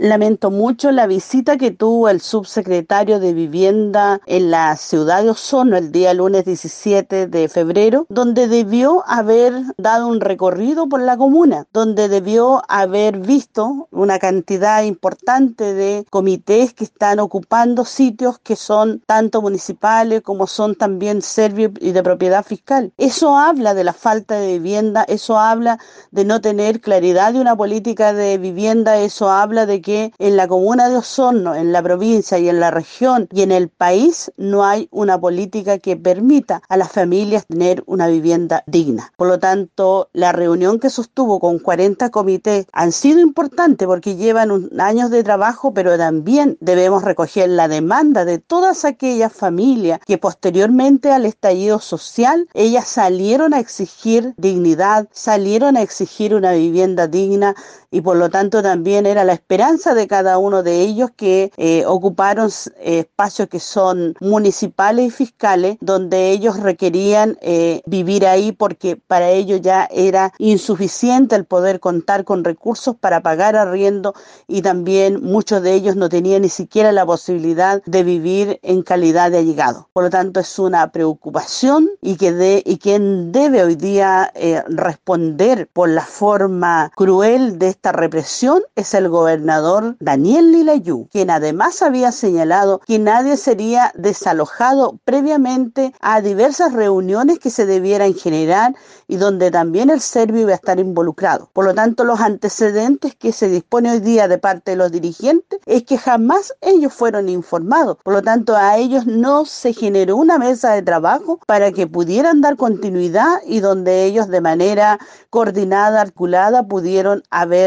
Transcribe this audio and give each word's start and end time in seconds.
lamento 0.00 0.50
mucho 0.50 0.92
la 0.92 1.06
visita 1.06 1.58
que 1.58 1.72
tuvo 1.72 2.08
el 2.08 2.22
subsecretario 2.22 3.20
de 3.20 3.34
Vivienda 3.34 4.22
en 4.24 4.50
la 4.50 4.74
ciudad 4.76 5.22
de 5.22 5.28
Osorno 5.28 5.76
el 5.76 5.92
día 5.92 6.14
lunes 6.14 6.46
17 6.46 7.26
de 7.26 7.48
febrero, 7.50 8.06
donde 8.08 8.48
debió 8.48 9.04
haber 9.06 9.52
dado 9.76 10.08
un 10.08 10.22
recorrido 10.22 10.88
por 10.88 11.02
la 11.02 11.18
comuna, 11.18 11.66
donde 11.74 12.08
debió 12.08 12.62
haber 12.68 13.18
visto 13.18 13.88
una 13.90 14.18
cantidad 14.18 14.82
importante 14.84 15.74
de 15.74 16.06
comités 16.08 16.72
que 16.72 16.84
están 16.84 17.20
ocupando 17.20 17.84
sitios 17.84 18.38
que 18.38 18.56
son 18.56 19.02
tanto 19.06 19.42
municipales 19.42 20.22
como 20.22 20.46
son 20.46 20.76
también 20.76 21.20
servicios 21.20 21.72
y 21.78 21.92
de 21.92 22.02
propiedad 22.02 22.42
fiscal. 22.42 22.90
Eso 22.96 23.36
habla 23.36 23.74
de 23.74 23.84
la 23.84 23.92
falta 23.92 24.36
de 24.36 24.54
vivienda, 24.54 25.04
eso 25.04 25.38
habla 25.38 25.78
de 26.10 26.24
no 26.24 26.40
tener 26.40 26.80
claridad 26.80 27.34
de 27.34 27.40
una 27.40 27.54
política 27.54 28.14
de 28.14 28.38
vivienda, 28.38 28.96
eso 28.96 29.28
habla 29.28 29.66
de 29.66 29.82
que 29.82 29.89
en 29.96 30.36
la 30.36 30.48
comuna 30.48 30.88
de 30.88 30.96
Osorno, 30.96 31.54
en 31.54 31.72
la 31.72 31.82
provincia 31.82 32.38
y 32.38 32.48
en 32.48 32.60
la 32.60 32.70
región 32.70 33.28
y 33.32 33.42
en 33.42 33.52
el 33.52 33.68
país 33.68 34.32
no 34.36 34.64
hay 34.64 34.88
una 34.90 35.20
política 35.20 35.78
que 35.78 35.96
permita 35.96 36.62
a 36.68 36.76
las 36.76 36.92
familias 36.92 37.46
tener 37.46 37.82
una 37.86 38.06
vivienda 38.08 38.62
digna. 38.66 39.12
Por 39.16 39.28
lo 39.28 39.38
tanto, 39.38 40.08
la 40.12 40.32
reunión 40.32 40.78
que 40.78 40.90
sostuvo 40.90 41.40
con 41.40 41.58
40 41.58 42.10
comités 42.10 42.66
han 42.72 42.92
sido 42.92 43.20
importantes 43.20 43.86
porque 43.86 44.16
llevan 44.16 44.70
años 44.78 45.10
de 45.10 45.24
trabajo, 45.24 45.74
pero 45.74 45.96
también 45.98 46.56
debemos 46.60 47.02
recoger 47.02 47.48
la 47.48 47.68
demanda 47.68 48.24
de 48.24 48.38
todas 48.38 48.84
aquellas 48.84 49.32
familias 49.32 50.00
que 50.06 50.18
posteriormente 50.18 51.12
al 51.12 51.26
estallido 51.26 51.78
social, 51.80 52.48
ellas 52.54 52.86
salieron 52.88 53.54
a 53.54 53.60
exigir 53.60 54.34
dignidad, 54.36 55.08
salieron 55.12 55.76
a 55.76 55.82
exigir 55.82 56.34
una 56.34 56.52
vivienda 56.52 57.06
digna 57.06 57.54
y 57.90 58.00
por 58.00 58.16
lo 58.16 58.30
tanto 58.30 58.62
también 58.62 59.06
era 59.06 59.24
la 59.24 59.32
esperanza 59.32 59.94
de 59.94 60.06
cada 60.06 60.38
uno 60.38 60.62
de 60.62 60.80
ellos 60.80 61.10
que 61.16 61.52
eh, 61.56 61.84
ocuparon 61.86 62.50
eh, 62.78 63.00
espacios 63.00 63.48
que 63.48 63.60
son 63.60 64.14
municipales 64.20 65.06
y 65.06 65.10
fiscales 65.10 65.76
donde 65.80 66.30
ellos 66.30 66.60
requerían 66.60 67.36
eh, 67.40 67.82
vivir 67.86 68.26
ahí 68.26 68.52
porque 68.52 68.96
para 68.96 69.30
ellos 69.30 69.60
ya 69.60 69.88
era 69.90 70.32
insuficiente 70.38 71.34
el 71.34 71.44
poder 71.44 71.80
contar 71.80 72.24
con 72.24 72.44
recursos 72.44 72.94
para 72.96 73.20
pagar 73.22 73.56
arriendo 73.56 74.14
y 74.46 74.62
también 74.62 75.22
muchos 75.22 75.62
de 75.62 75.74
ellos 75.74 75.96
no 75.96 76.08
tenían 76.08 76.42
ni 76.42 76.48
siquiera 76.48 76.92
la 76.92 77.04
posibilidad 77.04 77.82
de 77.84 78.04
vivir 78.04 78.60
en 78.62 78.82
calidad 78.82 79.30
de 79.30 79.38
allegado. 79.38 79.88
Por 79.92 80.04
lo 80.04 80.10
tanto 80.10 80.40
es 80.40 80.58
una 80.58 80.90
preocupación 80.92 81.90
y 82.00 82.16
que 82.16 82.32
de, 82.32 82.62
y 82.64 82.78
quien 82.78 83.32
debe 83.32 83.64
hoy 83.64 83.74
día 83.74 84.32
responder 84.68 85.68
por 85.72 85.88
la 85.88 86.04
forma 86.04 86.90
cruel 86.94 87.58
de 87.58 87.68
esta 87.80 87.92
represión 87.92 88.60
es 88.76 88.92
el 88.92 89.08
gobernador 89.08 89.96
Daniel 90.00 90.52
Lilayú, 90.52 91.08
quien 91.10 91.30
además 91.30 91.80
había 91.80 92.12
señalado 92.12 92.82
que 92.86 92.98
nadie 92.98 93.38
sería 93.38 93.90
desalojado 93.96 94.98
previamente 95.06 95.94
a 96.02 96.20
diversas 96.20 96.74
reuniones 96.74 97.38
que 97.38 97.48
se 97.48 97.64
debieran 97.64 98.12
generar 98.12 98.74
y 99.08 99.16
donde 99.16 99.50
también 99.50 99.88
el 99.88 100.02
serbio 100.02 100.42
iba 100.42 100.52
a 100.52 100.56
estar 100.56 100.78
involucrado. 100.78 101.48
Por 101.54 101.64
lo 101.64 101.74
tanto, 101.74 102.04
los 102.04 102.20
antecedentes 102.20 103.14
que 103.14 103.32
se 103.32 103.48
dispone 103.48 103.92
hoy 103.92 104.00
día 104.00 104.28
de 104.28 104.36
parte 104.36 104.72
de 104.72 104.76
los 104.76 104.92
dirigentes 104.92 105.58
es 105.64 105.84
que 105.84 105.96
jamás 105.96 106.52
ellos 106.60 106.92
fueron 106.92 107.30
informados. 107.30 107.96
Por 108.04 108.12
lo 108.12 108.20
tanto, 108.20 108.54
a 108.56 108.76
ellos 108.76 109.06
no 109.06 109.46
se 109.46 109.72
generó 109.72 110.16
una 110.16 110.36
mesa 110.36 110.74
de 110.74 110.82
trabajo 110.82 111.40
para 111.46 111.72
que 111.72 111.86
pudieran 111.86 112.42
dar 112.42 112.58
continuidad 112.58 113.40
y 113.46 113.60
donde 113.60 114.04
ellos 114.04 114.28
de 114.28 114.42
manera 114.42 114.98
coordinada, 115.30 116.02
articulada, 116.02 116.64
pudieron 116.64 117.22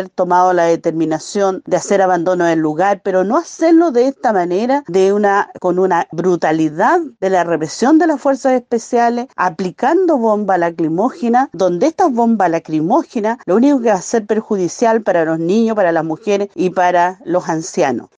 tomado 0.09 0.53
la 0.53 0.65
determinación 0.65 1.61
de 1.65 1.77
hacer 1.77 2.01
abandono 2.01 2.45
del 2.45 2.59
lugar, 2.59 3.01
pero 3.03 3.23
no 3.23 3.37
hacerlo 3.37 3.91
de 3.91 4.07
esta 4.07 4.33
manera, 4.33 4.83
de 4.87 5.13
una, 5.13 5.49
con 5.59 5.79
una 5.79 6.07
brutalidad 6.11 6.99
de 7.19 7.29
la 7.29 7.43
represión 7.43 7.99
de 7.99 8.07
las 8.07 8.21
fuerzas 8.21 8.53
especiales, 8.53 9.27
aplicando 9.35 10.17
bomba 10.17 10.57
lacrimógena, 10.57 11.50
donde 11.53 11.88
estas 11.88 12.11
bombas 12.11 12.50
lacrimógenas 12.50 13.38
lo 13.45 13.55
único 13.55 13.81
que 13.81 13.89
va 13.89 13.95
a 13.95 14.01
ser 14.01 14.25
perjudicial 14.25 15.01
para 15.01 15.25
los 15.25 15.39
niños, 15.39 15.75
para 15.75 15.91
las 15.91 16.05
mujeres 16.05 16.49
y 16.55 16.69
para 16.69 17.19
los 17.25 17.49
ancianos. 17.49 18.09